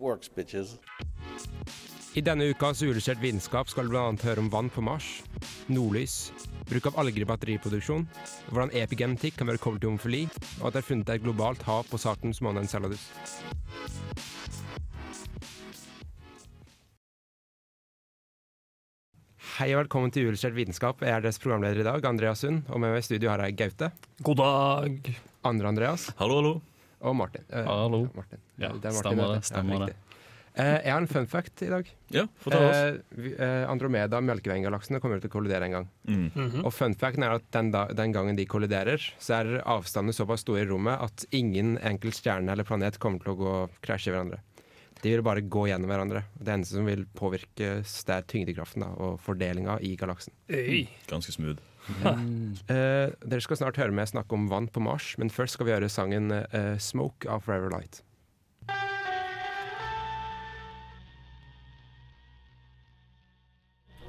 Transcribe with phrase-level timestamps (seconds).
[0.00, 0.78] works, bitches.
[2.14, 4.06] I denne ukas Uillustrert vitenskap skal du bl.a.
[4.22, 5.24] høre om vann på Mars,
[5.66, 6.30] nordlys,
[6.70, 8.06] bruk av alger i batteriproduksjon,
[8.52, 10.22] hvordan epigenetikk kan være koblet til homofili,
[10.60, 13.08] og at det er funnet et globalt hav på Saturn's måne Enceladus.
[19.54, 21.02] Hei og velkommen til Uillustrert vitenskap.
[21.02, 23.58] Jeg er deres programleder i dag, Andreas Sund, og med meg i studio har jeg
[23.58, 23.90] Gaute,
[24.22, 25.12] God dag.
[25.46, 26.54] andre Andreas Hallo, hallo.
[27.04, 27.46] Og Martin.
[27.52, 28.02] Uh, Hallo.
[28.16, 28.42] Martin.
[28.56, 30.14] Ja, Det er Martin, stemmer det, stemmer ja, det.
[30.54, 31.88] Eh, jeg har en fun fact i dag.
[32.14, 32.76] Ja, fortell oss.
[33.18, 35.88] Eh, eh, Andromeda og Melkeveien-galaksene kommer til å kollidere en gang.
[36.06, 36.60] Mm.
[36.62, 40.46] Og fun facten er at den, da, den gangen de kolliderer, så er avstandene såpass
[40.46, 44.14] store i rommet at ingen enkelt stjerne eller planet kommer til å gå krasje i
[44.14, 44.38] hverandre.
[45.02, 46.22] De vil bare gå gjennom hverandre.
[46.38, 50.32] Det eneste som vil påvirkes, det er tyngdekraften da, og fordelinga i galaksen.
[50.54, 50.86] Øy.
[51.10, 51.58] Ganske smooth.
[51.84, 55.74] Eh, dere skal snart høre meg snakke om vann på Mars, men først skal vi
[55.74, 58.00] høre sangen uh, 'Smoke' av Forever Light.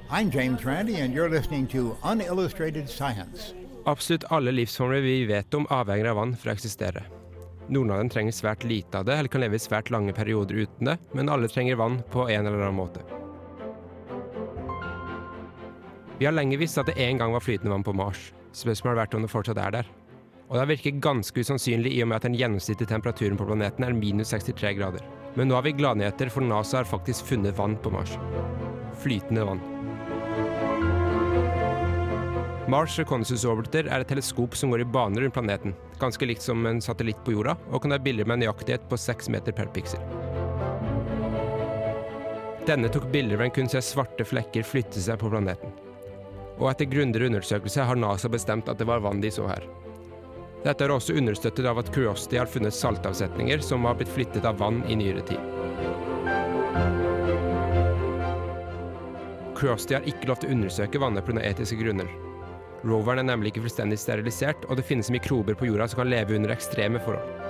[0.08, 3.52] I'm James Randi, and you're listening to Unillustrated Science.
[3.86, 7.04] Absolutt alle livsformer vi vet om avhenger av vann for å eksistere.
[7.68, 10.62] Noen av dem trenger svært lite av det, eller kan leve i svært lange perioder
[10.62, 13.02] uten det, men alle trenger vann på en eller annen måte.
[16.18, 18.30] Vi har lenge visst at det en gang var flytende vann på Mars.
[18.56, 19.88] Spørsmålet har vært om det fortsatt er der.
[20.46, 23.84] Og det har virket ganske usannsynlig i og med at den gjennomsnittlige temperaturen på planeten
[23.84, 25.04] er minus 63 grader.
[25.36, 28.16] Men nå har vi gladnyheter, for NASA har faktisk funnet vann på Mars.
[29.02, 29.60] Flytende vann.
[32.72, 36.64] Mars Reconnaissance Orbiter er et teleskop som går i baner rundt planeten, ganske likt som
[36.66, 39.68] en satellitt på jorda, og kan ta bilder med en nøyaktighet på 6 meter per
[39.76, 40.00] piksel.
[42.66, 45.76] Denne tok bilder hvor en kunne se svarte flekker flytte seg på planeten.
[46.56, 49.66] Og etter grundigere undersøkelse har NASA bestemt at det var vann de så her.
[50.64, 54.58] Dette er også understøttet av at Curiosity har funnet saltavsetninger som har blitt flyttet av
[54.58, 55.52] vann i nyere tid.
[59.56, 61.44] Curiosity har ikke lov til å undersøke vannet pga.
[61.44, 62.08] etiske grunner.
[62.86, 66.36] Roveren er nemlig ikke fullstendig sterilisert, og det finnes mikrober på jorda som kan leve
[66.36, 67.44] under ekstreme forhold.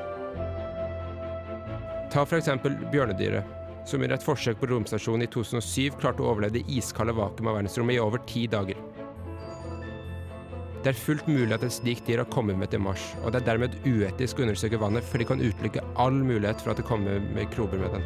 [2.12, 2.52] Ta f.eks.
[2.92, 3.56] bjørnedyret,
[3.86, 7.58] som under et forsøk på romstasjonen i 2007 klarte å overleve det iskalde vakuumet av
[7.58, 8.78] verdensrommet i over ti dager.
[10.86, 13.40] Det er fullt mulig at et slikt dyr har kommet med til Mars, og det
[13.40, 16.84] er dermed uetisk å undersøke vannet, for de kan utelukke all mulighet for at det
[16.86, 18.04] kommer mikrober med den.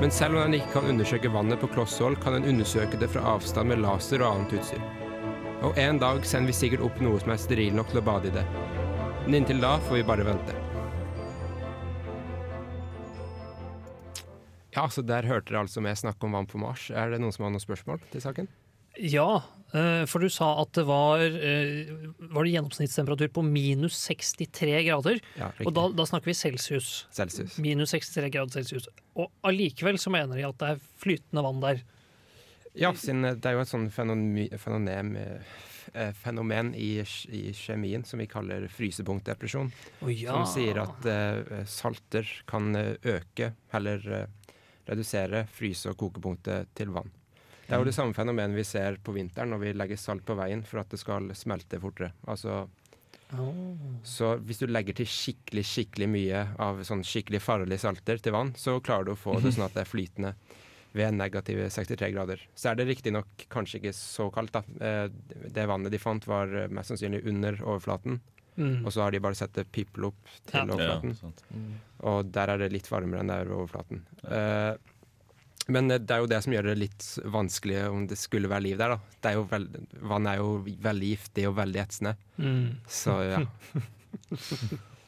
[0.00, 3.12] Men selv om den ikke kan undersøke vannet på kloss hold, kan den undersøke det
[3.12, 4.88] fra avstand med laser og annet utstyr.
[5.60, 8.32] Og en dag sender vi sikkert opp noe som er steril nok til å bade
[8.32, 8.48] i det.
[9.26, 10.61] Men inntil da får vi bare vente.
[14.72, 16.88] Ja, så der hørte dere altså meg snakke om vann på Mars.
[16.90, 18.48] Er det noen som har noen spørsmål til saken?
[19.00, 21.92] Ja, eh, for du sa at det var, eh,
[22.32, 25.20] var det gjennomsnittstemperatur på minus 63 grader.
[25.38, 27.06] Ja, Og da, da snakker vi celsius.
[27.12, 27.56] Celsius.
[27.58, 28.88] Minus 63 grader celsius.
[29.16, 31.82] Og allikevel så mener de at det er flytende vann der.
[32.74, 35.16] Ja, siden det er jo et sånn fenomen, fenomen,
[36.72, 36.92] eh, i,
[37.28, 39.72] i kjemien som vi kaller frysepunktdepresjon.
[40.00, 40.32] Oh, ja.
[40.32, 44.54] Som sier at eh, salter kan eh, øke, eller eh,
[44.88, 47.10] redusere fryse- og kokepunktet til vann.
[47.66, 50.34] Det er jo det samme fenomenet vi ser på vinteren når vi legger salt på
[50.36, 52.10] veien for at det skal smelte fortere.
[52.28, 52.66] Altså,
[54.04, 58.50] så hvis du legger til skikkelig skikkelig mye av sånn skikkelig farlige salter til vann,
[58.58, 60.34] så klarer du å få det sånn at det er flytende
[60.92, 62.42] ved negative 63 grader.
[62.54, 64.60] Så er det riktignok kanskje ikke så kaldt, da.
[64.84, 65.08] Eh,
[65.48, 68.20] Det vannet de fant var mest sannsynlig under overflaten.
[68.56, 68.84] Mm.
[68.84, 70.64] Og så har de bare sett det piple opp til Ja.
[70.74, 71.14] overflaten.
[71.22, 71.74] Ja, mm.
[72.12, 74.02] Og der er det litt varmere enn det er ved overflaten.
[74.28, 74.74] Eh,
[75.72, 78.64] men eh, det er jo det som gjør det litt vanskelig om det skulle være
[78.66, 78.96] liv der.
[78.96, 78.98] da.
[79.22, 82.16] Det er jo veld, vann er jo veldig giftig og veldig etsende.
[82.36, 82.76] Mm.
[82.90, 83.42] Så ja.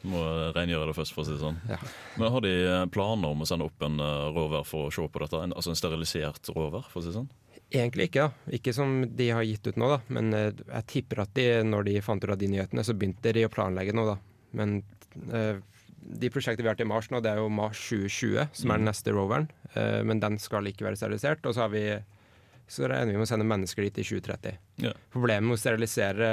[0.05, 0.21] Må
[0.53, 1.57] rengjøre det først, for å si det sånn.
[1.69, 1.79] Ja.
[2.21, 5.05] Men har de eh, planer om å sende opp en eh, rover for å se
[5.09, 5.41] på dette?
[5.47, 7.31] En, altså en sterilisert rover, for å si det sånn?
[7.75, 8.55] Egentlig ikke, da.
[8.57, 10.01] Ikke som de har gitt ut nå, da.
[10.15, 13.35] Men eh, jeg tipper at de, når de fant ut av de nyhetene, så begynte
[13.35, 14.51] de å planlegge noe, da.
[14.55, 14.77] Men
[15.35, 15.59] eh,
[16.05, 18.91] de prosjektene vi har til Mars nå, det er jo Mars 2020, som er den
[18.91, 19.49] neste roveren.
[19.75, 21.45] Eh, men den skal ikke være sterilisert.
[21.49, 21.87] Og så har vi
[22.71, 24.61] så regner vi med å sende mennesker dit i 2030.
[24.87, 24.95] Ja.
[25.13, 26.29] Problemet med å sterilisere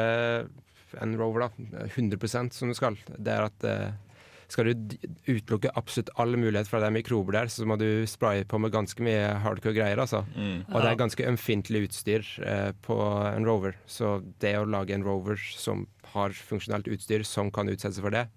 [1.01, 4.10] en rover, da, 100% som du skal, det er at eh,
[4.51, 4.95] skal du
[5.30, 8.59] utelukke absolutt all mulighet for at det er mikrober der, så må du spraye på
[8.62, 10.01] med ganske mye hardcore greier.
[10.03, 10.25] altså.
[10.36, 10.68] Mm.
[10.68, 13.00] Og det er ganske ømfintlig utstyr eh, på
[13.31, 17.95] en rover, så det å lage en rover som har funksjonelt utstyr som kan utsette
[17.98, 18.27] seg for det,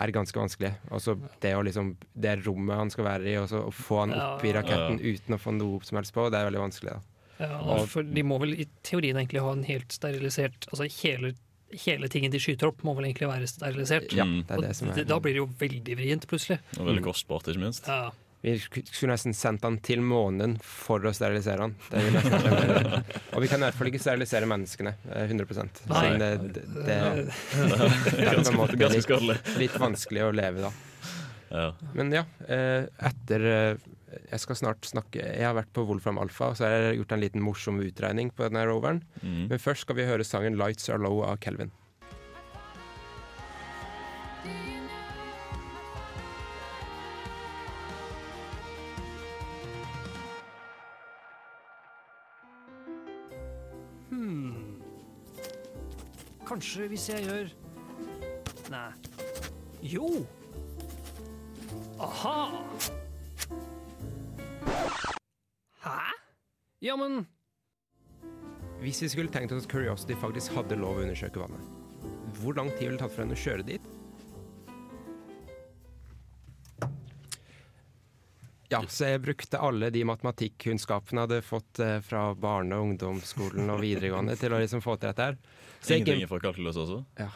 [0.00, 0.72] er ganske vanskelig.
[0.96, 4.16] Også det å liksom, det rommet han skal være i, og så å få han
[4.16, 6.96] opp i raketten uten å få noe som helst på, det er veldig vanskelig.
[6.96, 7.06] da.
[7.40, 11.32] Ja, for de må vel i teorien egentlig ha en helt sterilisert Altså hele,
[11.84, 14.10] hele tingen de skyter opp, må vel egentlig være sterilisert.
[14.16, 16.60] Ja, det er det som er da blir det jo veldig vrient, plutselig.
[16.78, 17.88] Og veldig kostbart, ikke minst.
[17.88, 18.10] Ja.
[18.40, 21.74] Vi skulle nesten sendt han til månen for å sterilisere han.
[21.90, 22.14] Det vil
[23.34, 24.94] og vi kan i hvert fall ikke sterilisere menneskene.
[25.12, 25.68] eh, 100 Nei.
[25.84, 30.72] Siden det, det, det, det er på en måte litt, litt vanskelig å leve da.
[31.50, 31.66] Ja.
[31.98, 36.52] Men ja, eh, etter eh, Jeg skal snart snakke Jeg har vært på Wolfram Alpha,
[36.54, 39.04] så har jeg gjort en liten morsom utregning på denne roveren.
[39.22, 39.46] Mm.
[39.52, 41.70] Men først skal vi høre sangen 'Lights Are Low' av Kelvin.
[54.10, 54.82] Hmm.
[56.46, 57.52] Kanskje hvis jeg gjør
[58.70, 58.90] Nei.
[59.82, 60.06] Jo!
[61.98, 62.99] Aha!
[65.84, 65.98] Hæ?
[66.80, 67.26] Ja, men
[68.80, 71.66] Hvis vi skulle tenkt oss at Curiosity faktisk hadde lov å undersøke vannet,
[72.40, 73.90] hvor lang tid ville det tatt for henne å kjøre dit?
[78.70, 83.66] Ja, så jeg brukte alle de matematikkunnskapene jeg hadde fått eh, fra barne- og ungdomsskolen
[83.74, 85.40] og videregående til å liksom få til dette her.
[85.80, 87.00] Så jeg for Ingenting kalkulus også?
[87.18, 87.32] Ja,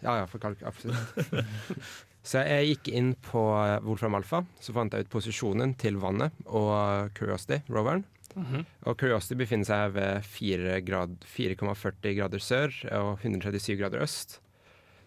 [0.00, 1.20] ja, for kalk, absolutt.
[2.22, 6.36] så jeg gikk inn på eh, Wolfram Alpha, så fant jeg ut posisjonen til vannet
[6.46, 8.04] og Curiosity, roveren.
[8.86, 14.38] Og Curiosity befinner seg ved 4,40 grad- 4,40 grader sør og 137 grader øst.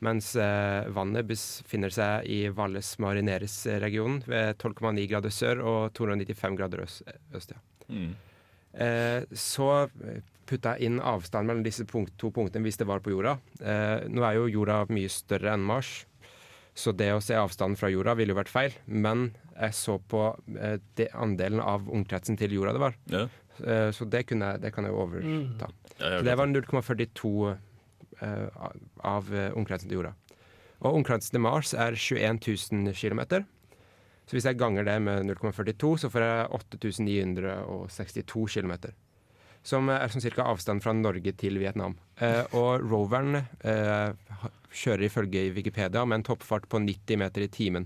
[0.03, 6.83] Mens eh, vannet befinner seg i Valles Marineres-regionen ved 12,9 grader sør og 295 grader
[6.83, 7.03] øst.
[7.33, 7.61] øst ja.
[7.87, 8.11] Mm.
[8.73, 9.69] Eh, så
[10.49, 13.37] putta jeg inn avstand mellom disse punkt, to punktene hvis det var på jorda.
[13.61, 16.03] Eh, nå er jo jorda mye større enn Mars,
[16.73, 18.75] så det å se avstanden fra jorda ville jo vært feil.
[18.85, 20.25] Men jeg så på
[20.57, 22.97] eh, det andelen av omkretsen til jorda det var.
[23.13, 23.27] Ja.
[23.61, 25.29] Eh, så det, kunne jeg, det kan jeg jo overta.
[25.29, 25.45] Mm.
[25.61, 25.69] ja,
[26.17, 28.69] Så det var 0,42 eh,
[29.13, 30.15] av eh, omkretsen til jorda.
[30.83, 33.45] Og omkretsen til Mars er 21 000 km.
[34.23, 38.73] Så hvis jeg ganger det med 0,42, så får jeg 8962 km.
[39.63, 41.95] Som er sånn cirka avstand fra Norge til Vietnam.
[42.19, 44.11] Eh, og roveren eh,
[44.73, 47.85] kjører ifølge Wikipedia med en toppfart på 90 meter i timen.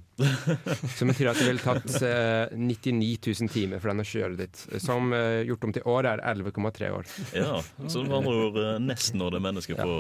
[0.96, 3.10] Som betyr at det ville tatt eh, 99
[3.44, 4.62] 000 timer for den å kjøre dit.
[4.84, 7.12] Som eh, gjort om til år er 11,3 år.
[7.36, 7.58] ja.
[7.92, 9.98] Så med andre ord eh, nesten når det er mennesker på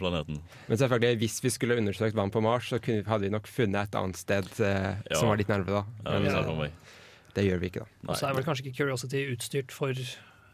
[0.00, 0.40] planeten.
[0.70, 3.90] Men selvfølgelig, hvis vi skulle undersøkt vann på Mars, så kunne, hadde vi nok funnet
[3.90, 5.20] et annet sted eh, Ja.
[5.20, 5.84] som var litt nærmere, da.
[6.06, 6.96] Ja, Men det ser eh,
[7.36, 8.08] det gjør vi ikke, da.
[8.10, 9.94] Og så er vel kanskje ikke Curiosity utstyrt for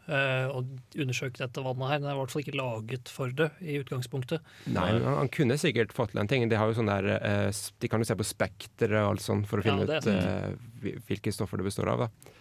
[0.07, 0.61] å
[0.95, 1.99] undersøke dette vannet her.
[1.99, 4.45] Den er i hvert fall ikke laget for det i utgangspunktet.
[4.69, 6.47] Nei, men han, han kunne sikkert fått til en ting.
[6.47, 9.49] De, har jo sånn der, eh, de kan jo se på spekteret og alt sånt
[9.49, 12.07] for å finne er ut eh, hvilke stoffer det består av.
[12.07, 12.35] da.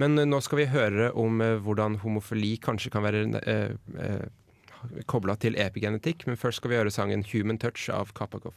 [0.00, 5.02] Men eh, nå skal vi høre om eh, hvordan homofili kanskje kan være uh, uh,
[5.10, 8.56] kobla til epigenetikk, men først skal vi høre sangen 'Human Touch' av Kapakov.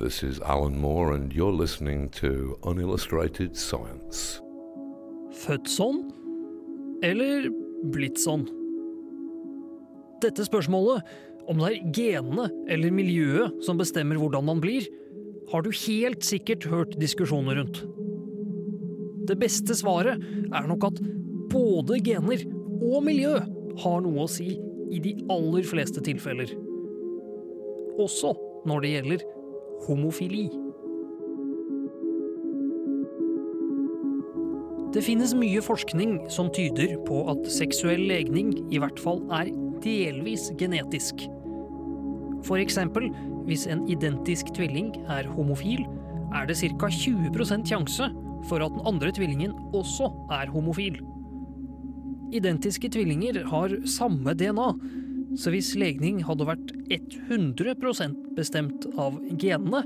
[0.00, 4.40] This is Alan Moore, and you're listening to Unillustrated Science.
[5.42, 5.98] Født sånn?
[7.04, 7.50] Eller
[7.92, 8.46] blitt sånn?
[10.24, 11.04] Dette spørsmålet,
[11.52, 14.86] om det er genene eller miljøet som bestemmer hvordan man blir,
[15.52, 17.82] har du helt sikkert hørt diskusjoner rundt.
[19.28, 21.02] Det beste svaret er nok at
[21.52, 22.46] både gener
[22.78, 23.34] og miljø
[23.84, 24.54] har noe å si
[24.88, 26.56] i de aller fleste tilfeller.
[28.00, 28.32] Også
[28.64, 29.28] når det gjelder
[29.86, 30.48] homofili.
[34.90, 39.52] Det finnes mye forskning som tyder på at seksuell legning i hvert fall er
[39.84, 41.22] delvis genetisk.
[42.46, 43.06] For eksempel,
[43.46, 45.84] hvis en identisk tvilling er homofil,
[46.34, 46.90] er det ca.
[46.90, 48.10] 20% sjanse
[48.48, 50.98] for at den andre tvillingen også er homofil.
[52.34, 54.68] Identiske tvillinger har samme DNA,
[55.38, 59.84] så hvis legning hadde vært 100% bestemt av genene,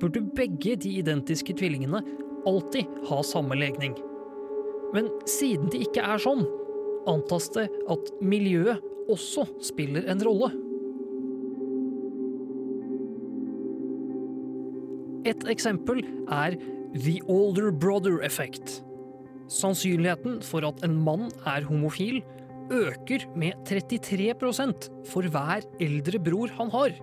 [0.00, 2.00] burde begge de identiske tvillingene
[2.48, 3.94] alltid ha samme legning.
[4.94, 6.42] Men siden det ikke er sånn,
[7.10, 10.50] antas det at miljøet også spiller en rolle.
[15.28, 16.00] Et eksempel
[16.32, 16.56] er
[16.96, 18.80] the older brother effect.
[19.50, 22.22] Sannsynligheten for at en mann er homofil,
[22.70, 26.94] øker med 33% for hver eldre bror han har.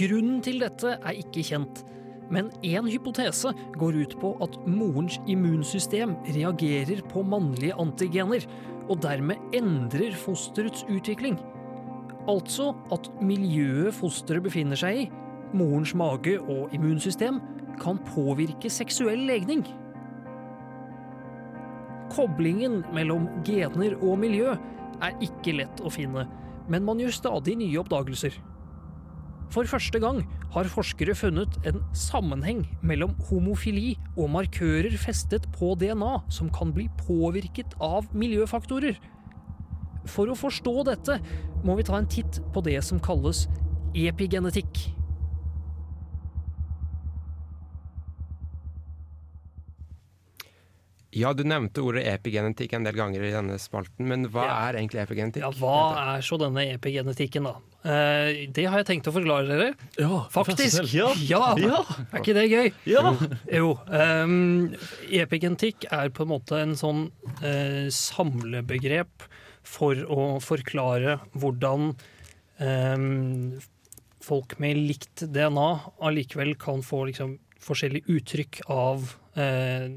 [0.00, 1.82] Grunnen til dette er ikke kjent,
[2.30, 8.46] men én hypotese går ut på at morens immunsystem reagerer på mannlige antigener,
[8.90, 11.38] og dermed endrer fosterets utvikling.
[12.30, 15.10] Altså at miljøet fosteret befinner seg i,
[15.56, 17.40] morens mage og immunsystem,
[17.80, 19.64] kan påvirke seksuell legning.
[22.10, 24.54] Koblingen mellom gener og miljø
[25.00, 26.26] er ikke lett å finne,
[26.70, 28.34] men man gjør stadig nye oppdagelser.
[29.50, 30.20] For første gang
[30.54, 36.86] har forskere funnet en sammenheng mellom homofili og markører festet på DNA som kan bli
[37.00, 39.00] påvirket av miljøfaktorer.
[40.06, 41.18] For å forstå dette
[41.66, 43.48] må vi ta en titt på det som kalles
[43.98, 44.99] epigenetikk.
[51.12, 54.58] Ja, du nevnte ordet epigenetikk en del ganger i denne spalten, men hva Ja.
[54.68, 55.42] er egentlig epigenetikk?
[55.42, 57.56] Ja, hva er så denne epigenetikken, da?
[57.82, 59.74] Eh, det har jeg tenkt å forklare dere.
[59.98, 60.92] Ja, Faktisk!
[60.94, 61.08] Ja.
[61.18, 61.54] Ja!
[61.58, 61.80] Ja.
[62.12, 62.72] Er ikke det gøy?
[62.86, 63.16] Ja.
[63.50, 63.72] Jo.
[63.88, 64.76] Um,
[65.10, 67.10] epigenetikk er på en måte en sånn
[67.42, 69.26] uh, samlebegrep
[69.66, 71.90] for å forklare hvordan
[72.60, 73.60] um,
[74.22, 75.68] folk med likt DNA
[76.06, 79.88] allikevel kan få liksom, forskjellig uttrykk av eh,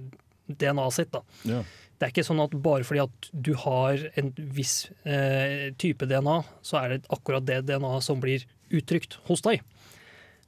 [0.48, 1.12] DNA-et sitt.
[1.14, 1.24] da.
[1.48, 1.64] Ja.
[1.98, 6.40] Det er ikke sånn at bare fordi at du har en viss eh, type DNA,
[6.66, 9.62] så er det akkurat det DNA som blir uttrykt hos deg.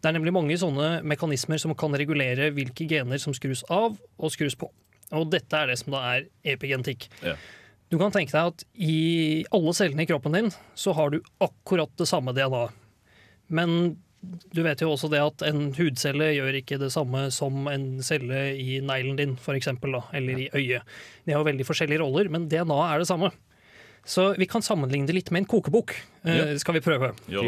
[0.02, 4.34] Det er nemlig mange sånne mekanismer som kan regulere hvilke gener som skrus av og
[4.34, 4.68] skrus på.
[5.16, 7.08] Og dette er det som da er epigenetikk.
[7.24, 7.38] Ja.
[7.94, 11.92] Du kan tenke deg at i alle cellene i kroppen din så har du akkurat
[11.98, 12.66] det samme DNA.
[13.54, 13.96] Men
[14.56, 18.48] du vet jo også det at en hudcelle gjør ikke det samme som en celle
[18.60, 20.96] i neglen din, for eksempel, da, eller i øyet.
[21.26, 23.32] De har jo veldig forskjellige roller, men DNA er det samme.
[24.06, 25.96] Så vi kan sammenligne det litt med en kokebok.
[26.30, 27.10] Eh, skal vi prøve?
[27.32, 27.48] Jo.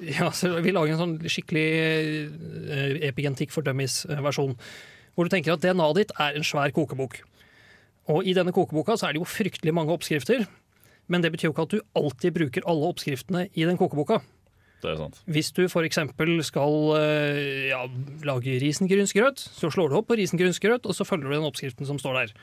[0.00, 1.66] Ja, så Vi lager en sånn skikkelig
[2.32, 4.56] uh, epigentikk for dummies-versjon.
[5.14, 7.20] Hvor du tenker at DNA-et ditt er en svær kokebok.
[8.14, 10.46] Og I denne kokeboka så er det jo fryktelig mange oppskrifter.
[11.12, 14.22] Men det betyr jo ikke at du alltid bruker alle oppskriftene i den kokeboka.
[14.84, 15.20] Det er sant.
[15.32, 16.00] Hvis du f.eks.
[16.44, 17.80] skal eh, ja,
[18.28, 22.00] lage risengrynsgrøt, så slår du opp på risengrynsgrøt, og så følger du den oppskriften som
[22.00, 22.34] står der.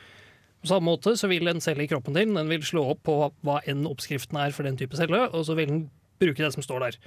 [0.62, 3.18] På samme måte så vil en celle i kroppen din den vil slå opp på
[3.46, 5.84] hva enn oppskriften er for den type celle, og så vil den
[6.22, 7.00] bruke det som står der.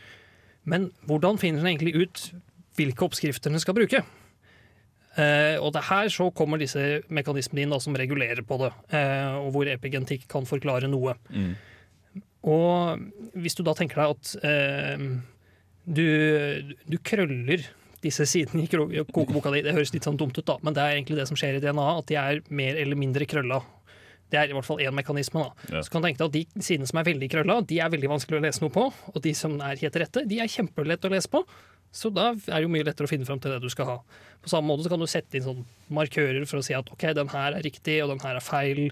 [0.65, 2.29] Men hvordan finner den egentlig ut
[2.79, 4.03] hvilke oppskrifter den skal bruke?
[5.15, 8.73] Eh, og det er her så kommer disse mekanismene inn da, som regulerer på det,
[8.99, 11.15] eh, og hvor epigentikk kan forklare noe.
[11.31, 11.53] Mm.
[12.45, 15.07] Og hvis du da tenker deg at eh,
[15.85, 16.07] du,
[16.85, 17.65] du krøller
[18.05, 20.99] disse sidene i kokeboka di, det høres litt sånn dumt ut, da, men det er
[20.99, 23.63] egentlig det som skjer i DNA, at de er mer eller mindre krølla.
[24.33, 25.45] Det er i hvert fall én mekanisme.
[25.45, 25.69] da.
[25.77, 25.83] Ja.
[25.85, 28.11] Så kan du tenke deg at De sidene som er veldig krølla, de er veldig
[28.13, 28.89] vanskelig å lese noe på.
[29.13, 31.45] Og de som er helt rette, de er kjempelett å lese på.
[31.95, 33.99] Så da er det jo mye lettere å finne fram til det du skal ha.
[34.43, 35.61] På samme måte så kan du sette inn sånn
[35.95, 38.89] markører for å si at ok, den her er riktig, og den her er feil.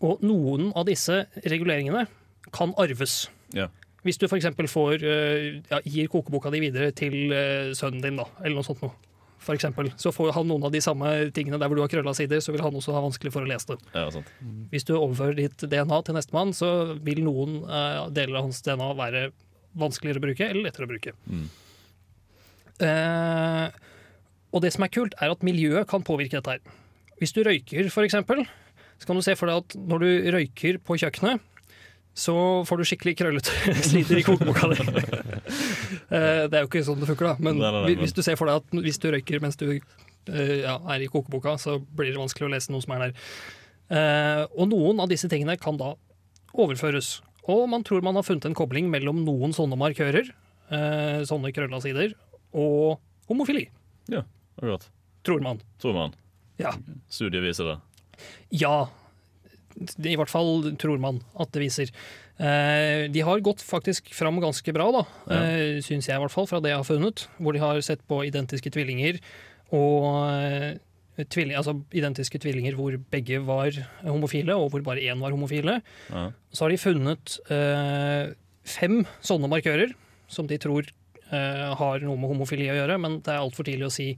[0.00, 2.06] Og noen av disse reguleringene
[2.54, 3.26] kan arves.
[3.56, 3.68] Ja.
[4.06, 4.46] Hvis du f.eks.
[4.70, 8.82] får øh, ja, gir kokeboka di videre til øh, sønnen din, da, eller noe sånt
[8.84, 8.94] noe.
[9.38, 12.12] For eksempel, så får han noen av de samme tingene der hvor du har krølla
[12.16, 13.78] sider, så vil han også ha vanskelig for å lese det.
[13.94, 14.30] Ja, sant.
[14.72, 16.70] Hvis du overfører ditt DNA til nestemann, så
[17.06, 19.22] vil noen eh, deler av hans DNA være
[19.78, 21.14] vanskeligere å bruke eller lettere å bruke.
[21.30, 21.46] Mm.
[22.88, 23.78] Eh,
[24.54, 26.74] og det som er kult, er at miljøet kan påvirke dette her.
[27.22, 28.42] Hvis du røyker, for eksempel,
[28.98, 31.42] så kan du se for deg at når du røyker på kjøkkenet,
[32.18, 32.34] så
[32.66, 34.78] får du skikkelig krøllete sider i kokeboka di.
[36.08, 37.44] Eh, det er jo ikke sånn det funker, da.
[37.44, 39.66] Men Nei, nei, nei, hvis du ser for deg at hvis du røyker mens du
[39.74, 43.26] eh, ja, er i kokeboka, så blir det vanskelig å lese noe som er der.
[43.92, 45.90] Eh, og noen av disse tingene kan da
[46.56, 47.18] overføres.
[47.44, 50.32] Og man tror man har funnet en kobling mellom noen sånne markører,
[51.28, 52.16] sånne krølla sider,
[52.56, 52.98] og
[53.28, 53.66] homofili.
[54.12, 54.24] Ja,
[54.58, 54.88] Akkurat.
[55.22, 55.60] Tror man.
[55.78, 56.14] Tror man.
[56.56, 56.72] Ja.
[57.08, 57.76] Studiet viser det.
[58.50, 58.88] Ja.
[59.78, 61.92] I hvert fall tror man at det viser.
[62.38, 65.38] Eh, de har gått faktisk fram ganske bra, da, Ja.
[65.44, 67.26] eh, syns jeg i hvert fall, fra det jeg har funnet.
[67.38, 69.20] Hvor de har sett på identiske tvillinger
[69.72, 73.70] og eh, tvilling, altså identiske tvillinger hvor begge var
[74.06, 75.80] homofile, og hvor bare én var homofile.
[76.10, 76.28] Ja.
[76.52, 79.94] Så har de funnet eh, fem sånne markører
[80.28, 80.86] som de tror
[81.32, 84.12] eh, har noe med homofili å gjøre, men det er altfor tidlig å si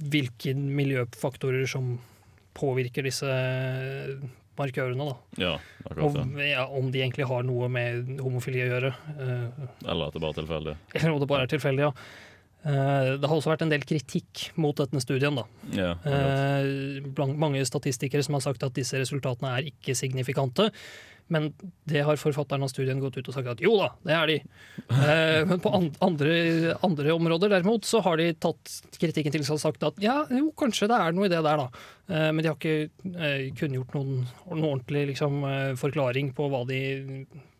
[0.00, 1.98] hvilke miljøfaktorer som
[2.56, 3.28] påvirker disse
[4.60, 5.08] markørene.
[5.08, 5.42] Da.
[5.42, 6.46] ja, akkurat det.
[6.50, 8.92] ja, om de egentlig har noe med homofili å gjøre.
[9.16, 10.78] Uh, Eller at det bare er tilfeldig.
[10.94, 11.92] eller om det bare er tilfeldig, ja.
[12.66, 15.38] Uh, Det har også vært en del kritikk mot denne studien.
[15.38, 15.44] da.
[15.76, 20.70] Ja, uh, blant mange statistikere som har sagt at disse resultatene er ikke signifikante.
[21.32, 21.48] Men
[21.90, 24.38] det har forfatteren av studien gått ut og sagt at jo da, det er de.
[25.06, 29.62] Eh, men på andre, andre områder derimot så har de tatt kritikken til seg og
[29.62, 31.84] sagt at ja, jo, kanskje det er noe i det der, da.
[32.06, 36.62] Eh, men de har ikke eh, kunngjort noen, noen ordentlig liksom, eh, forklaring på hva
[36.68, 36.80] de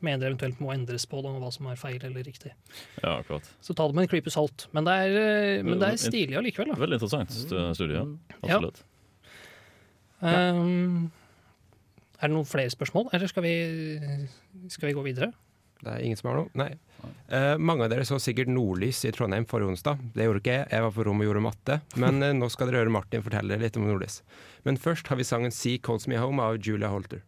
[0.06, 2.54] mener eventuelt må endres på, da, og hva som er feil eller riktig.
[3.02, 3.50] ja, akkurat.
[3.60, 4.68] Så ta det med en klype salt.
[4.76, 6.80] Men det er, eh, men det er stilig allikevel, da.
[6.82, 7.70] Veldig interessant studie.
[7.78, 8.02] studie.
[8.02, 8.40] Ja.
[8.42, 8.84] Absolutt.
[10.20, 11.10] Um,
[12.16, 13.56] er det noen flere spørsmål, eller skal vi,
[14.72, 15.32] skal vi gå videre?
[15.76, 16.50] Det er ingen som har noe?
[16.56, 16.70] Nei.
[17.28, 20.00] Eh, mange av dere så sikkert Nordlys i Trondheim forrige onsdag.
[20.14, 21.78] Det gjorde ikke jeg, jeg var på rommet og gjorde matte.
[22.00, 24.22] Men eh, nå skal dere høre Martin fortelle dere litt om Nordlys.
[24.64, 27.22] Men først har vi sangen 'Sea Calls Me Home' av Julia Holter.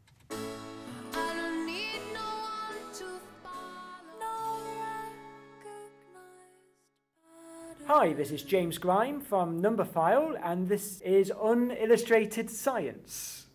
[7.88, 13.48] Hi, this is James Grime from Numberphile, and this is Unillustrated Science.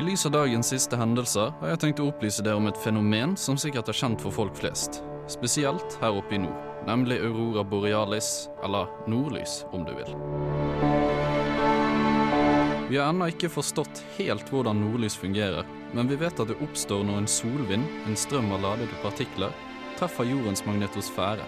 [0.00, 3.34] I lys av dagens siste hendelser har jeg tenkt å opplyse dere om et fenomen
[3.36, 5.02] som sikkert er kjent for folk flest.
[5.28, 6.56] Spesielt her oppe i nord,
[6.88, 8.30] nemlig aurora borealis,
[8.64, 10.08] eller nordlys om du vil.
[12.88, 17.04] Vi har ennå ikke forstått helt hvordan nordlys fungerer, men vi vet at det oppstår
[17.04, 19.52] når en solvind, en strøm av ladede partikler,
[20.00, 21.44] treffer jordens magnetosfære.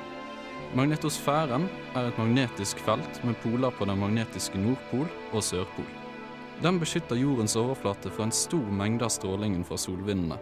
[0.76, 6.01] Magnetosfæren er et magnetisk felt med poler på den magnetiske nordpol og sørpol.
[6.62, 10.36] Den beskytter jordens overflate for en stor mengde av strålingen fra solvindene.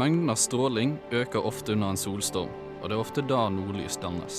[0.00, 2.48] Mengden av stråling øker ofte under en solstorm,
[2.80, 4.38] og det er ofte da nordlys dannes.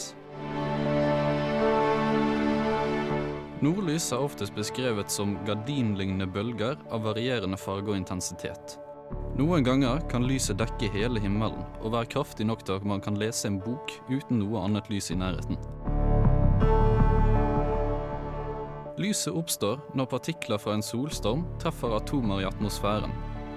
[3.62, 8.80] Nordlys er oftest beskrevet som gardinlignende bølger av varierende farge og intensitet.
[9.38, 13.22] Noen ganger kan lyset dekke hele himmelen og være kraftig nok til at man kan
[13.22, 15.62] lese en bok uten noe annet lys i nærheten.
[18.98, 23.14] Lyset oppstår når partikler fra en solstorm treffer atomer i atmosfæren,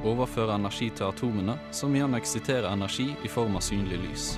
[0.09, 4.31] overfører energi til atomene, som igjen eksiterer energi i form av synlig lys.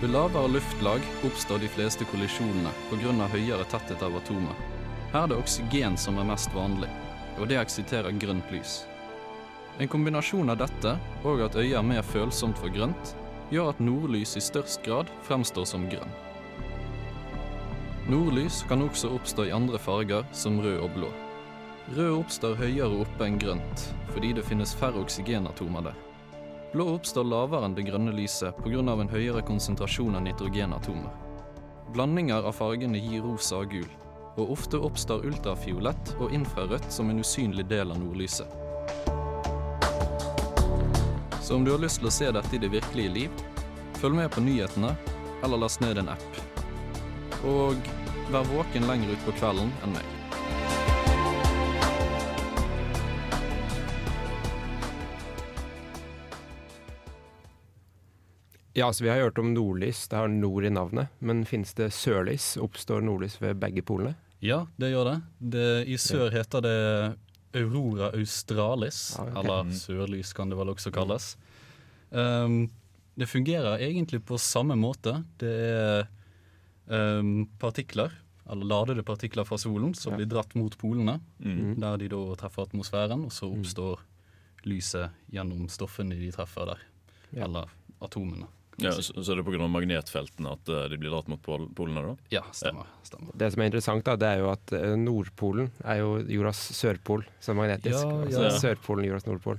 [0.00, 3.26] Ved lavere luftlag oppstår de fleste kollisjonene pga.
[3.34, 4.56] høyere tetthet av atomer.
[5.12, 6.88] Her er det oksygen som er mest vanlig,
[7.36, 8.86] og det eksiterer grønt lys.
[9.78, 13.14] En kombinasjon av dette, og at øyet er mer følsomt for grønt,
[13.50, 16.29] gjør at nordlys i størst grad fremstår som grønn.
[18.08, 21.10] Nordlys kan også oppstå i andre farger, som rød og blå.
[21.96, 23.82] Rød oppstår høyere oppe enn grønt,
[24.14, 25.98] fordi det finnes færre oksygenatomer der.
[26.72, 28.80] Blå oppstår lavere enn det grønne lyset pga.
[28.80, 31.10] en høyere konsentrasjon av nitrogenatomer.
[31.92, 33.88] Blandinger av fargene gir rosa og gul,
[34.36, 38.46] og ofte oppstår ultrafiolett og infrarødt som en usynlig del av nordlyset.
[41.42, 43.30] Så om du har lyst til å se dette i det virkelige liv,
[43.98, 44.96] følg med på nyhetene,
[45.42, 46.49] eller last ned en app.
[47.48, 47.76] Og
[48.30, 50.16] vær våken lenger utpå kvelden enn meg.
[58.72, 60.08] Ja, så Vi har hørt om nordlys.
[60.08, 61.08] Det har nord i navnet.
[61.18, 62.54] Men finnes det sørlys?
[62.56, 64.14] Oppstår nordlys ved begge polene?
[64.40, 65.16] Ja, det gjør det.
[65.38, 66.76] det I sør heter det
[67.60, 69.40] Aurora australis, Ah, okay.
[69.42, 71.36] eller sørlys kan det vel også kalles.
[72.10, 72.70] Um,
[73.18, 75.24] det fungerer egentlig på samme måte.
[75.42, 76.06] Det er
[77.58, 78.12] partikler,
[78.50, 80.16] eller ladede partikler fra solen, som Ja.
[80.18, 81.78] blir dratt mot polene, Mm.
[81.80, 83.98] der de da treffer atmosfæren, og så oppstår
[84.64, 86.78] lyset gjennom stoffene de treffer der,
[87.32, 87.44] Ja.
[87.44, 87.68] eller
[88.02, 88.46] atomene.
[88.78, 89.68] Ja, så, så er det pga.
[89.68, 92.16] magnetfeltene at eh, de blir dratt mot pol polene, da?
[92.30, 92.86] Ja, stemmer.
[93.04, 93.30] stemmer.
[93.36, 97.24] Det som er interessant, da, det er jo at eh, Nordpolen er jo jordas sørpol,
[97.40, 98.00] så magnetisk.
[98.00, 98.38] Ja, Og ja.
[98.38, 99.58] så er Sørpolen jordas nordpol.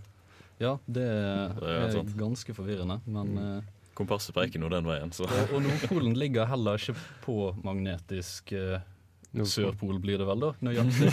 [0.60, 3.62] Ja, det Det er er ganske forvirrende, men eh,
[4.02, 8.82] Kompasset peker nå den veien, så Og, og Nordpolen ligger heller ikke på magnetisk eh,
[9.32, 10.54] Sørpol, blir det vel da?
[10.60, 11.12] Nøyaktig.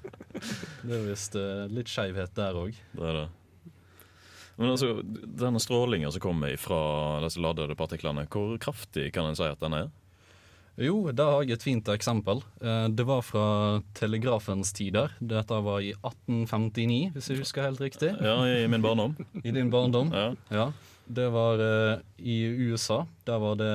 [0.86, 2.76] det er visst eh, litt skeivhet der òg.
[2.96, 3.28] det er det.
[4.60, 4.98] Men altså,
[5.40, 6.80] denne strålinga som kommer fra
[7.24, 9.88] disse ladede partiklene, hvor kraftig kan en si at den er?
[10.80, 12.42] Jo, der har jeg et fint eksempel.
[12.60, 13.46] Eh, det var fra
[13.96, 15.12] telegrafens tider.
[15.20, 18.12] Dette var i 1859, hvis jeg husker helt riktig.
[18.20, 19.16] Ja, i min barndom.
[19.40, 20.12] I din barndom.
[20.12, 20.28] Ja.
[20.52, 20.68] Ja.
[21.10, 22.36] Det var eh, i
[22.70, 23.00] USA.
[23.26, 23.72] Der var det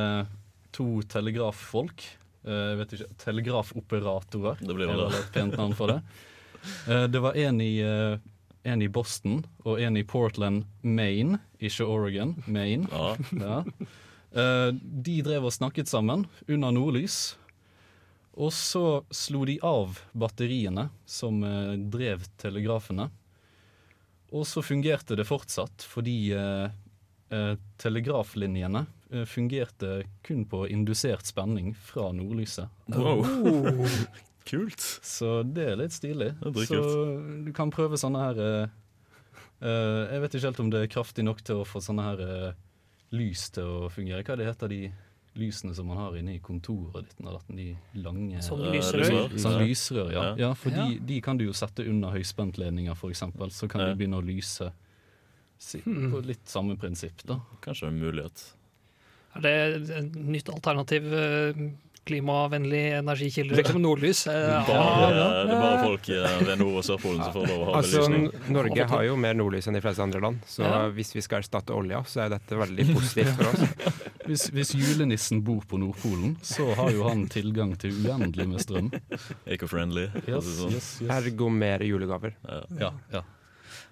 [0.75, 2.05] to telegraffolk.
[2.45, 4.61] Eh, jeg vet ikke, Telegrafoperatorer.
[4.61, 5.09] Det blir er det.
[5.09, 5.99] vel et pent navn for det.
[6.87, 8.15] Eh, det var en i, eh,
[8.65, 11.39] en i Boston og en i Portland, Maine.
[11.59, 12.87] Ikke Oregon, Maine.
[12.91, 13.15] ja.
[13.41, 13.59] Ja.
[14.35, 17.35] Eh, de drev og snakket sammen under nordlys.
[18.35, 23.05] Og så slo de av batteriene som eh, drev telegrafene.
[24.35, 26.67] Og så fungerte det fortsatt fordi eh,
[27.81, 32.69] telegraflinjene eh, fungerte kun på indusert spenning fra nordlyset.
[32.87, 33.25] Wow.
[34.45, 34.81] Kult.
[35.01, 36.33] Så det er litt stilig.
[36.45, 36.81] Er Så
[37.45, 38.75] du kan prøve sånne her eh,
[39.65, 42.21] eh, Jeg vet ikke helt om det er kraftig nok til å få sånne her
[42.21, 42.61] uh,
[43.15, 44.21] lys til å fungere.
[44.21, 44.81] Hva er det heter de
[45.35, 47.49] lysene som man har inne i kontoret ditt?
[47.49, 47.67] De
[47.99, 49.01] lange Sånn Eh, lysrør.
[49.01, 49.37] lysrør.
[49.41, 50.23] Sånn lysrør, ja.
[50.23, 50.35] Ja.
[50.45, 50.85] ja for Ja.
[50.87, 53.25] De, de kan du jo sette under høyspentledninger, f.eks.
[53.57, 53.87] Så kan Ja.
[53.87, 54.71] de begynne å lyse
[55.65, 56.11] si, Hmm.
[56.13, 57.39] på litt samme prinsipp, da.
[57.65, 58.45] Kanskje en mulighet.
[59.35, 61.11] Er det et nytt alternativ?
[61.13, 61.65] eh,
[62.05, 64.27] Klimavennlig energikilde, liksom nordlys?
[64.29, 64.33] Eh,
[64.67, 65.29] Bare, ja, ja.
[65.47, 68.03] Det er bare folk eh, ved Nord- og Sørpolen som får lov å ha Altså,
[68.05, 68.51] belysning.
[68.53, 70.83] Norge har jo mer nordlys enn de fleste andre land, så Ja.
[70.93, 73.65] hvis vi skal erstatte olja, så er dette veldig positivt for oss.
[74.25, 78.87] Hvis, hvis julenissen bor på Nordpolen, så har jo han tilgang til uendelig med strøm.
[79.45, 80.07] Eco-friendly.
[80.13, 80.71] å Yes, sånn.
[80.73, 81.09] yes, yes.
[81.11, 82.33] Ergo mer julegaver.
[82.79, 83.21] Ja, ja.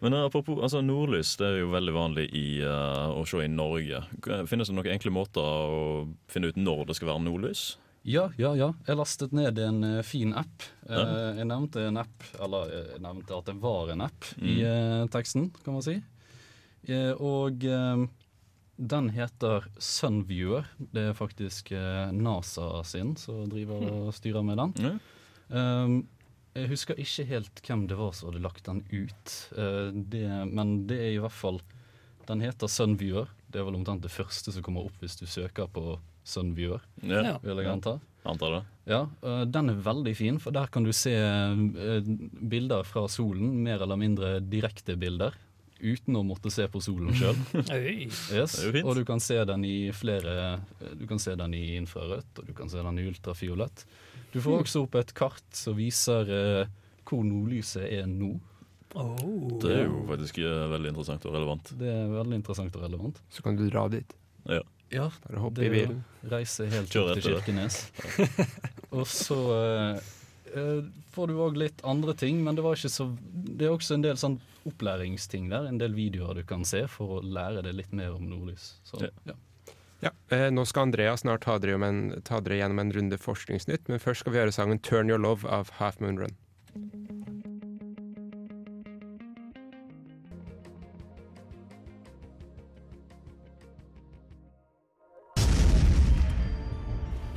[0.04, 3.52] Men eh, apropos altså, nordlys, det er jo veldig vanlig i, uh, å se i
[3.52, 4.04] Norge.
[4.50, 7.64] Finnes det noen enkle måter å finne ut når det skal være nordlys?
[8.04, 8.74] Ja, ja, ja.
[8.84, 10.66] Jeg lastet ned en uh, fin app.
[10.84, 11.06] Uh, Ja.
[11.40, 15.48] jeg nevnte en app, eller jeg nevnte at det var en app i eh, teksten,
[15.64, 15.96] kan man si.
[17.24, 17.64] Og
[18.76, 20.68] den heter Sunviewer.
[20.76, 21.72] Det er faktisk
[22.12, 24.74] NASA sin som driver og styrer med den.
[24.84, 24.92] Ja.
[25.54, 26.02] Um,
[26.56, 30.76] jeg husker ikke helt hvem det var som hadde lagt den ut, eh, det, men
[30.90, 31.62] det er i hvert fall
[32.28, 33.28] Den heter Sunviewer.
[33.52, 37.38] Det er vel omtrent det første som kommer opp hvis du søker på Sunviewer, Ja,
[37.44, 37.98] vil jeg anta.
[38.24, 38.62] antar det.
[38.88, 42.02] Ja, øh, den er veldig fin, for der kan du se øh,
[42.50, 45.36] bilder fra solen, mer eller mindre direkte bilder,
[45.84, 47.36] uten å måtte se på solen sjøl.
[48.32, 48.56] Yes.
[48.56, 48.88] Det jo fint.
[48.88, 50.62] Og du kan se den i flere
[50.96, 53.84] Du kan se den i infrarødt, og du kan se den i ultrafiolett.
[54.34, 56.64] Du får også opp et kart som viser øh,
[57.08, 58.34] hvor nordlyset er nå.
[58.94, 59.60] Oh.
[59.62, 61.72] Det er jo faktisk eh, veldig interessant og relevant.
[61.80, 63.22] Det er veldig interessant og relevant.
[63.34, 64.18] Så kan du dra dit.
[64.50, 64.62] Ja.
[64.94, 66.04] Ja, Bare hoppe i bilen.
[66.30, 67.34] Reise helt Kjør opp til.
[67.34, 67.80] Kirkenes.
[68.98, 70.12] og så eh,
[70.54, 70.84] eh,
[71.16, 74.06] får du òg litt andre ting, men det, var ikke så, det er også en
[74.06, 74.38] del sånn
[74.70, 75.66] opplæringsting der.
[75.72, 78.76] En del videoer du kan se for å lære deg litt mer om nordlys.
[78.86, 79.10] Så, Ja.
[79.34, 79.40] ja.
[80.04, 83.88] Ja, eh, Nå skal Andrea snart ta dere, en, ta dere gjennom en runde forskningsnytt,
[83.88, 86.36] men først skal vi høre sangen 'Turn Your Love' av Half Moon Run.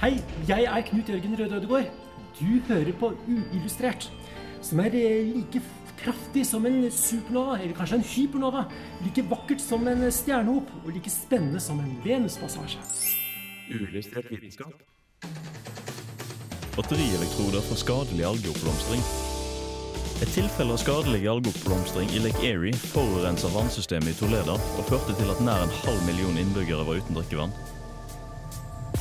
[0.03, 1.87] Hei, jeg er Knut Jørgen Røde Ødegård.
[2.41, 4.11] Du hører på Uillustrert,
[4.61, 5.63] som er eh, like
[6.01, 8.65] kraftig som en supernova, eller kanskje en hypernova.
[9.05, 12.83] Like vakkert som en stjernehop, og like spennende som en Venuspassasje.
[13.71, 14.75] Uillustrert vitenskap.
[16.77, 19.07] Batterielektroder for skadelig algeoppblomstring.
[20.23, 25.33] Et tilfelle av skadelig algeoppblomstring i Lake Erie forurensa vannsystemet i Toledo og førte til
[25.33, 27.53] at nær en halv million innbyggere var uten drikkevann.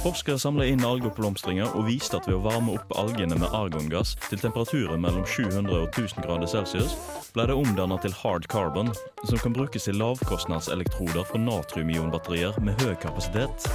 [0.06, 4.38] Forskere samla inn algeoppblomstringer og viste at ved å varme opp algene med argongass til
[4.38, 6.94] temperaturer mellom 700 og 1000 grader celsius,
[7.34, 8.92] ble det omdannet til hard carbon,
[9.24, 13.66] som kan brukes til lavkostnadselektroder fra natriumionbatterier med høy kapasitet.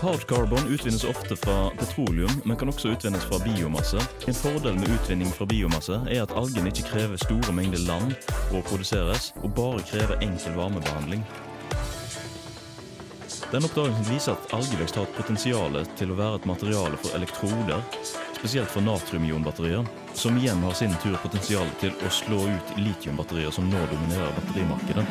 [0.00, 4.00] Hard carbon utvinnes ofte fra petroleum, men kan også utvinnes fra biomasse.
[4.24, 8.16] En fordel med utvinning fra biomasse er at algen ikke krever store mengder land
[8.48, 11.28] for å produseres, og bare krever enkel varmebehandling.
[13.50, 17.80] Den oppdagelsen viser at algevekst har et potensial til å være et materiale for elektroder,
[18.36, 23.66] spesielt for natriumionbatterier, som igjen har sin tur potensial til å slå ut litiumbatterier som
[23.66, 25.06] nå dominerer batterimarkedet.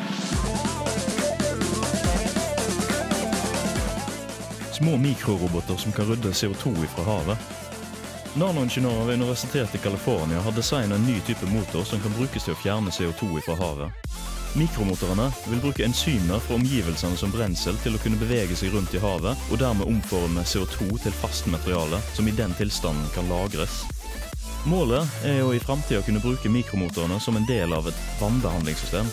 [4.80, 7.50] Små mikroroboter som kan rydde CO2 fra havet.
[8.40, 12.56] Nanoingeniører ved Universitetet i California har designet en ny type motor som kan brukes til
[12.56, 14.09] å fjerne CO2 fra havet.
[14.58, 19.02] Mikromotorene vil bruke enzymer fra omgivelsene som brensel til å kunne bevege seg rundt i
[19.02, 23.84] havet, og dermed omforme CO2 til fast materiale som i den tilstanden kan lagres.
[24.66, 29.06] Målet er å i framtida kunne bruke mikromotorene som en del av et vannbehandlingssystem.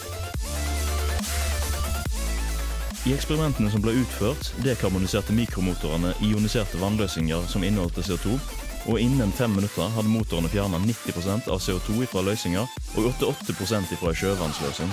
[3.08, 8.40] I eksperimentene som ble utført, dekarboniserte mikromotorene ioniserte vannløsninger som inneholdt CO2,
[8.88, 12.66] og innen fem minutter hadde motorene fjerna 90% av CO2 fra løsninger
[12.98, 14.92] og 88 fra sjøvannsløsning.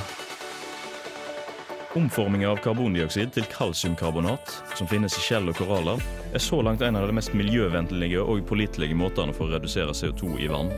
[1.94, 6.00] Omforming av karbondioksid til kalsiumkarbonat, som finnes i skjell og koraller,
[6.34, 10.32] er så langt en av de mest miljøvennlige og pålitelige måtene for å redusere CO2
[10.42, 10.72] i vann.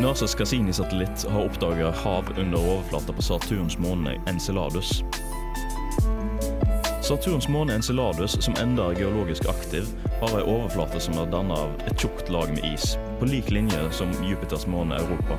[0.00, 5.02] NASAs Cassini-satellitt har oppdaga hav under overflata på Saturns måne Enceladus.
[7.10, 9.88] Saturns måne Enceladus, som enda er geologisk aktiv,
[10.20, 13.80] har ei overflate som er dannet av et tjukt lag med is, på lik linje
[13.90, 15.34] som Jupiters måne Europa.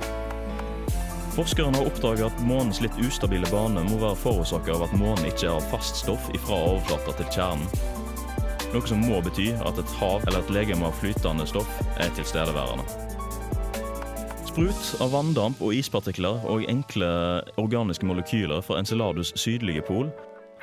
[1.31, 5.45] Forskerne har oppdaget at månens litt ustabile bane må være forårsaket av at månen ikke
[5.47, 7.71] er av fast stoff ifra overflata til kjernen.
[8.73, 12.83] Noe som må bety at et hav eller et legeme av flytende stoff er tilstedeværende.
[14.49, 17.13] Sprut av vanndamp og ispartikler og enkle
[17.63, 20.11] organiske molekyler fra Enceladus sydlige pol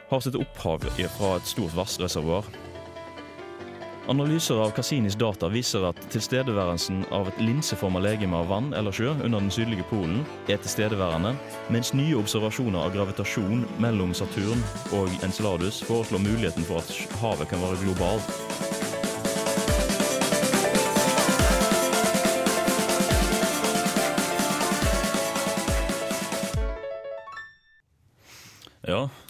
[0.08, 0.86] har sitt opphav
[1.18, 2.48] fra et stort vannreservoar.
[4.08, 9.10] Analyser av Cassinis data viser at tilstedeværelsen av et linseforma legeme av vann eller sjø
[9.12, 11.34] under den sydlige polen er tilstedeværende,
[11.68, 14.64] mens nye observasjoner av gravitasjon mellom Saturn
[14.96, 18.67] og Enceladus foreslår muligheten for at havet kan være globalt.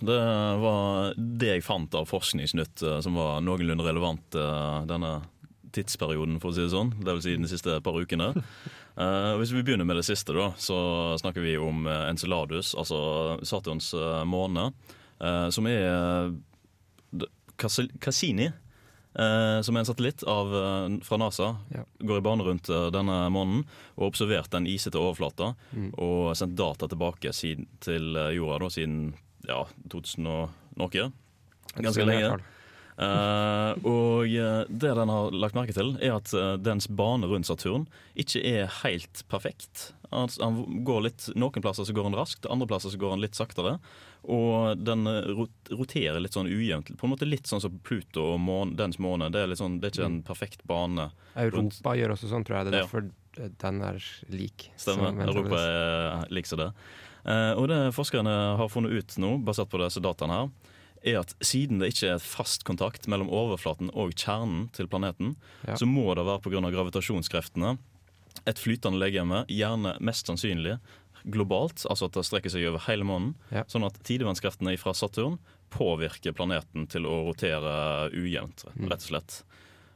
[0.08, 0.18] Det
[0.64, 5.18] var det jeg fant av forskningsnytt eh, som var noenlunde relevant eh, denne
[5.76, 6.94] tidsperioden, for å si det sånn.
[6.96, 8.32] Det vil si de siste par ukene.
[8.98, 10.74] Eh, hvis vi begynner med det siste, da, så
[11.22, 12.96] snakker vi om eh, Enceladus, altså
[13.46, 14.64] Saturns eh, måne,
[15.22, 17.28] eh, som er eh,
[18.02, 18.48] Cassini.
[19.14, 21.52] eh, som er en satellitt av, eh, fra NASA.
[21.76, 21.84] Ja.
[22.00, 23.62] Går i bane rundt eh, denne måneden
[23.94, 25.52] og observert den isete overflata.
[25.70, 25.92] Mm.
[25.94, 29.12] Og sendt data tilbake siden, til eh, jorda da, siden
[29.46, 31.10] ja, 2000 og noe.
[31.78, 32.38] Ganske lenge.
[32.98, 33.78] Uh.
[33.86, 37.84] Og eh, det den har lagt merke til, er at eh, dens bane rundt Saturn
[38.18, 39.92] ikke er helt perfekt.
[40.10, 43.22] Han, han går litt, Noen plasser så går han raskt, andre plasser så går han
[43.22, 43.76] litt saktere.
[44.26, 45.06] Og den
[45.70, 46.90] roterer litt sånn ujevnt.
[46.98, 49.30] På en måte Litt sånn som Pluto og måne, dens måne.
[49.30, 51.06] Det er, litt sånn, det er ikke en perfekt bane.
[51.38, 52.66] Europa gjør også sånn, tror jeg.
[52.66, 53.06] Det er derfor
[53.38, 53.50] ja.
[53.62, 54.72] den er lik.
[54.74, 55.22] Stemmer.
[55.28, 56.72] Europa er lik som det.
[57.26, 60.50] Eh, og det forskerne har funnet ut nå, basert på disse dataene her,
[61.04, 65.74] er at siden det ikke er fast kontakt mellom overflaten og kjernen til planeten, Ja.
[65.74, 66.70] så må det være pga.
[66.72, 67.78] gravitasjonskreftene
[68.46, 70.78] et flytende legeme, gjerne mest sannsynlig
[71.28, 73.64] globalt, altså at det strekker seg over hele månen, Ja.
[73.64, 75.38] sånn at tidevannskreftene fra Saturn
[75.70, 78.88] påvirker planeten til å rotere ujevnt, Mm.
[78.88, 79.42] rett og slett.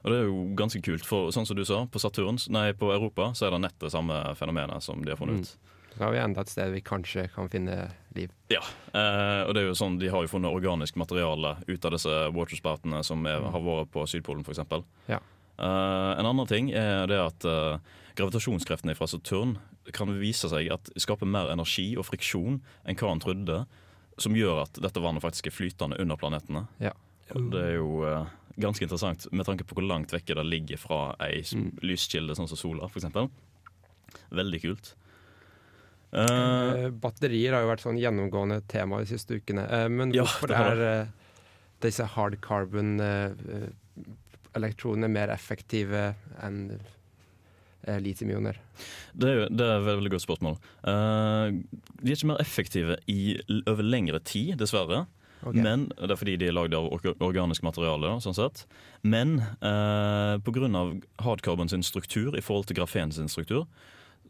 [0.04, 2.90] Og det er jo ganske kult, for sånn som du sa, på Saturn, nei, på
[2.92, 5.56] Europa så er det nett det samme fenomenet som de har funnet Mm.
[5.92, 8.30] Så har vi enda et sted vi kanskje kan finne liv.
[8.52, 8.62] Ja,
[8.96, 12.14] eh, og det er jo sånn, De har jo funnet organisk materiale ut av disse
[12.32, 14.62] waterspoutene som er, har vært på Sydpolen f.eks.
[15.10, 15.20] Ja.
[15.60, 17.76] Uh, en annen ting er det at eh,
[18.16, 19.58] gravitasjonskreftene fra Saturn
[19.92, 23.58] kan vise seg at skaper mer energi og friksjon enn hva han trodde,
[24.20, 26.64] som gjør at dette vannet faktisk er flytende under planetene.
[26.82, 26.94] Ja.
[27.32, 31.02] Det er jo eh, ganske interessant med tanke på hvor langt vekke det ligger fra
[31.20, 31.70] ei Mm.
[31.84, 33.28] lyskilde sånn som sola, f.eks.
[34.32, 34.94] Veldig kult.
[36.12, 39.62] Eh, Eh, batterier har jo vært sånn gjennomgående tema de siste ukene.
[39.68, 41.06] Uh, men Ja, hvorfor er uh,
[41.84, 46.80] disse hard carbon-elektronene mer effektive enn
[47.82, 48.56] litiumioner?
[49.18, 50.54] Det er, jo, det er et veldig godt spørsmål.
[50.86, 53.34] De er ikke mer effektive i,
[53.66, 55.00] over lengre tid, dessverre.
[55.42, 55.58] Okay.
[55.58, 58.12] Men, det er fordi de er lagd av organisk materiale.
[58.22, 58.62] Sånn sett.
[59.02, 60.84] Men eh, pga.
[61.24, 63.66] hardcarbon sin struktur i forhold til grafen sin struktur,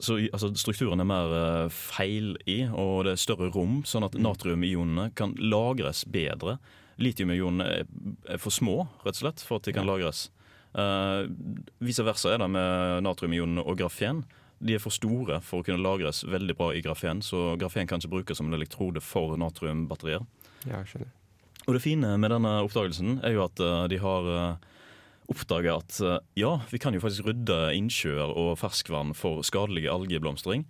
[0.03, 4.17] så altså, strukturen er mer eh, feil i, og det er større rom, sånn at
[4.19, 6.57] natriumionene kan lagres bedre.
[7.03, 10.27] Litiumionene er, for små, rett og slett, for at de kan lagres.
[10.73, 11.29] Uh,
[11.85, 14.23] vice versa er det med natriumionene og grafen.
[14.63, 18.01] De er for store for å kunne lagres veldig bra i grafen, så grafen kan
[18.01, 20.25] ikke brukes som en elektrode for natriumbatterier.
[20.67, 21.11] Ja, skjønner.
[21.69, 24.71] Og det fine med denne oppdagelsen er jo at eh, de har uh,
[25.31, 30.65] oppdaga at eh, ja, vi kan jo faktisk rydde innsjøer og ferskvann for skadelig algeblomstring.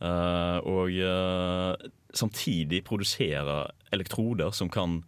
[0.00, 5.02] eh, og eh, samtidig produsere elektroder som kan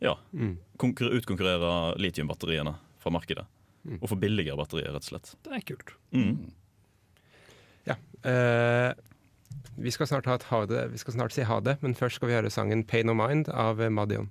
[0.00, 0.58] ja, Mm.
[0.78, 3.46] utkonkurrere litiumbatteriene fra markedet.
[3.84, 3.98] Mm.
[4.02, 5.34] Og få billigere batterier, rett og slett.
[5.42, 5.90] Det er kult.
[6.12, 6.52] Mm.
[7.86, 7.96] Ja.
[8.22, 8.94] eh,
[9.78, 10.90] vi skal snart ha et ha det.
[10.92, 13.48] Vi skal snart si ha det, men først skal vi høre sangen 'Pay No Mind'
[13.48, 14.30] av Madion.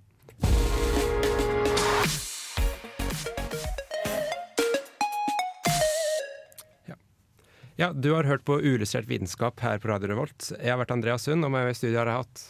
[7.78, 10.52] Ja, du har hørt på Uillustrert vitenskap her på Radio Revolt.
[10.58, 12.46] Jeg har vært Andreas Sund, og med meg i studio har jeg hatt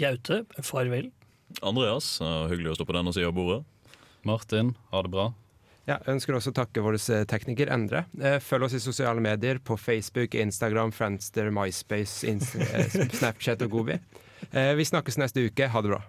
[0.00, 1.10] Gaute, farvel.
[1.64, 2.16] Andreas,
[2.50, 3.62] hyggelig å stå på denne sida av bordet.
[4.24, 5.26] Martin, ha det bra.
[5.84, 8.06] Ja, ønsker også å takke vår eh, tekniker Endre.
[8.16, 13.74] Eh, Følg oss i sosiale medier på Facebook, Instagram, Friendster, MySpace, Inst eh, Snapchat og
[13.76, 13.98] Gobi.
[14.48, 15.68] Eh, Vi snakkes neste uke.
[15.68, 16.00] Ha det bra.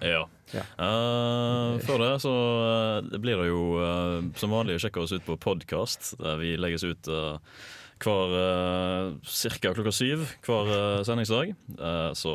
[0.00, 0.22] Ja.
[0.54, 0.62] Ja.
[0.78, 2.32] Uh, før det så
[3.02, 6.14] uh, blir det jo uh, som vanlig å sjekke oss ut på podkast.
[6.40, 7.08] Vi legges ut
[8.02, 8.34] hver
[9.24, 9.72] ca.
[9.72, 11.54] klokka syv hver sendingsdag.
[12.18, 12.32] Så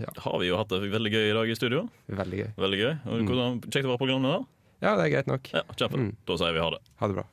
[0.00, 0.08] Ja.
[0.24, 1.84] har vi jo hatt det veldig gøy i dag i studio.
[2.08, 2.50] Veldig gøy.
[2.56, 2.92] Veldig gøy.
[3.04, 3.26] Mm.
[3.28, 4.46] hvordan, kjekt å være på programmet der.
[4.82, 5.52] Ja, det er greit nok.
[5.52, 6.00] Ja, kjempe.
[6.00, 6.16] Mm.
[6.26, 6.80] Da sier vi ha det.
[6.98, 7.26] Ha det bra.